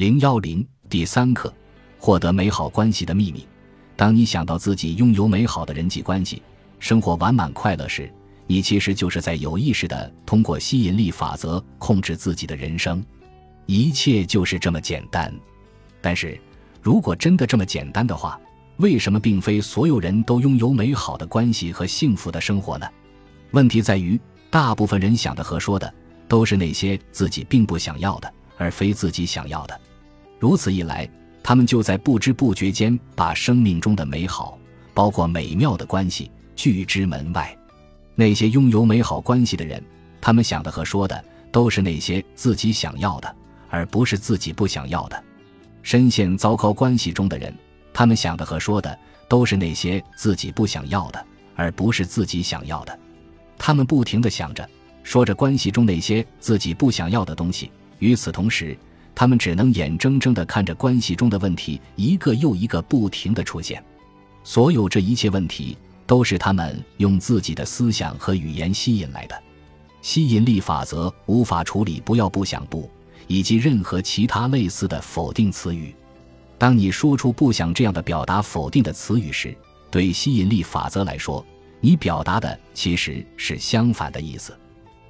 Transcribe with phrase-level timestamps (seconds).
[0.00, 1.52] 零幺零第三课，
[1.98, 3.46] 获得美好关系的秘密。
[3.96, 6.42] 当你想到自己拥有美好的人际关系，
[6.78, 8.10] 生活完满快乐时，
[8.46, 13.04] 你其实就是在有意识的通过吸引力法则控制自己的人生。
[13.66, 15.30] 一切就是这么简单。
[16.00, 16.40] 但是，
[16.80, 18.40] 如果真的这么简单的话，
[18.78, 22.88] 为什么并非所有人都拥有美好的关系和幸福的生活呢？
[23.50, 25.92] 问题在于，大部分人想的和说的
[26.26, 29.78] 都是那些自己并不想要的，而非自己想要的。
[30.40, 31.06] 如此一来，
[31.42, 34.58] 他们就在不知不觉间把生命中的美好，
[34.94, 37.54] 包括美妙的关系，拒之门外。
[38.14, 39.82] 那些拥有美好关系的人，
[40.18, 41.22] 他们想的和说的
[41.52, 43.36] 都是那些自己想要的，
[43.68, 45.22] 而不是自己不想要的。
[45.82, 47.54] 深陷糟糕关系中的人，
[47.92, 48.98] 他们想的和说的
[49.28, 51.22] 都是那些自己不想要的，
[51.54, 52.98] 而不是自己想要的。
[53.58, 54.66] 他们不停地想着、
[55.02, 58.74] 说着关系中那些自己不想要的东西，与此同时。
[59.20, 63.84] 他们只能眼睁睁地看着关系中的问题一个又一个不停地出现，
[64.42, 69.38] 所有这一切问题都是他们用自己的思想和语言吸引来的。
[70.00, 72.90] 吸引力法则无法处理“不要”“不想”“不”
[73.28, 75.94] 以及任何其他类似的否定词语。
[76.56, 79.54] 当你说出“不想”这样的表达否定的词语时，
[79.90, 81.44] 对吸引力法则来说，
[81.82, 84.58] 你表达的其实是相反的意思。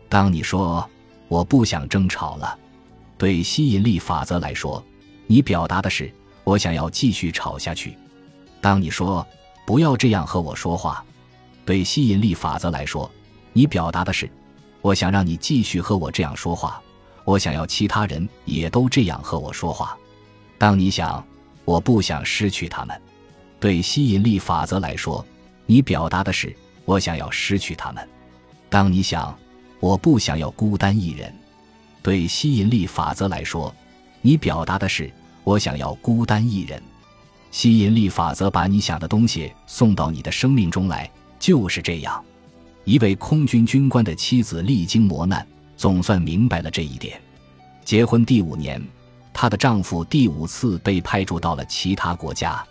[0.08, 0.84] 当你说
[1.30, 2.58] “我不想争吵了”。
[3.20, 4.82] 对吸引力法则来说，
[5.26, 6.10] 你表达的是
[6.42, 7.94] 我想要继续吵下去。
[8.62, 9.26] 当你说
[9.66, 11.04] 不要这样和我说话，
[11.66, 13.10] 对吸引力法则来说，
[13.52, 14.26] 你表达的是
[14.80, 16.80] 我想让你继续和我这样说话。
[17.26, 19.94] 我想要其他人也都这样和我说话。
[20.56, 21.22] 当你想
[21.66, 23.02] 我不想失去他们，
[23.60, 25.22] 对吸引力法则来说，
[25.66, 28.08] 你表达的是我想要失去他们。
[28.70, 29.38] 当你想
[29.78, 31.30] 我不想要孤单一人。
[32.02, 33.74] 对吸引力法则来说，
[34.22, 35.10] 你表达的是
[35.44, 36.82] 我想要孤单一人。
[37.50, 42.24] 吸引力法则把你想的东西送到你的生命中来，就是这样。
[42.84, 45.46] 一位空军军官的妻子历经磨难，
[45.76, 47.20] 总算明白了这一点。
[47.84, 48.80] 结婚第五年，
[49.32, 52.64] 她的丈夫第五次被派驻到了其他国家，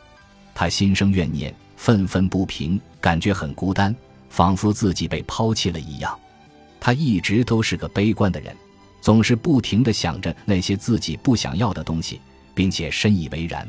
[0.56, 3.94] 她心生怨念，愤愤不平，感觉很孤单，
[4.30, 6.18] 仿佛自己被抛弃了一样。
[6.80, 8.56] 她一直都是个悲观的人。
[9.02, 12.20] 总是不停地想着那些自己不想要的东西，
[12.54, 13.68] 并且深以为然。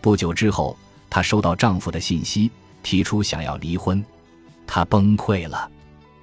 [0.00, 0.76] 不久之后，
[1.08, 2.50] 她收到丈夫的信息，
[2.82, 4.04] 提出想要离婚。
[4.66, 5.70] 她崩溃了，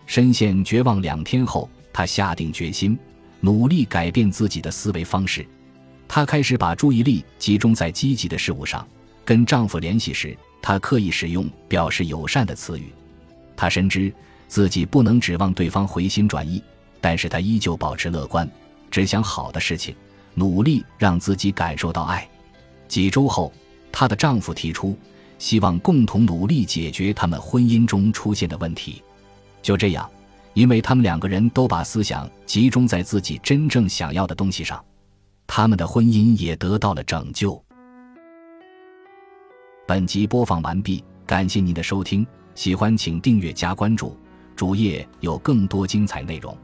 [0.05, 1.01] 深陷绝望。
[1.01, 2.97] 两天后，她下定决心，
[3.39, 5.45] 努力改变自己的思维方式。
[6.07, 8.85] 她开始把注意力集中在积极的事物上。
[9.25, 12.93] 跟丈夫联系时，她刻意使用表示友善的词语。
[13.55, 14.13] 她深知
[14.47, 16.61] 自己不能指望对方回心转意。
[17.03, 18.49] 但是她依旧保持乐观，
[18.89, 19.93] 只想好的事情，
[20.35, 22.25] 努力让自己感受到爱。
[22.87, 23.51] 几周后，
[23.91, 24.97] 她的丈夫提出
[25.37, 29.03] 希望共同努力解决他们婚姻中出现的问题。
[29.61, 30.09] 就这样，
[30.53, 34.81] 因为他们两个人都把思想集中在自己真正想要的东西上，
[35.45, 37.61] 他们的婚姻也得到了拯救。
[39.85, 42.25] 本集播放完毕，感谢您的收听，
[42.55, 44.17] 喜欢请订阅加关注，
[44.55, 46.57] 主页有更多精彩内容。